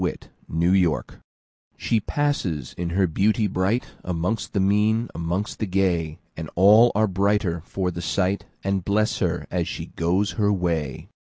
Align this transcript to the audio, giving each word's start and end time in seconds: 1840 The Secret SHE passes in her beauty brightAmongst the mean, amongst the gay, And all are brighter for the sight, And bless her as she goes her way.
1840 0.01 0.79
The 0.79 0.83
Secret 1.13 1.19
SHE 1.77 1.99
passes 1.99 2.73
in 2.75 2.89
her 2.89 3.05
beauty 3.05 3.47
brightAmongst 3.47 4.53
the 4.53 4.59
mean, 4.59 5.09
amongst 5.13 5.59
the 5.59 5.67
gay, 5.67 6.17
And 6.35 6.49
all 6.55 6.91
are 6.95 7.05
brighter 7.05 7.61
for 7.65 7.91
the 7.91 8.01
sight, 8.01 8.45
And 8.63 8.83
bless 8.83 9.19
her 9.19 9.45
as 9.51 9.67
she 9.67 9.85
goes 9.95 10.31
her 10.41 10.51
way. 10.51 11.09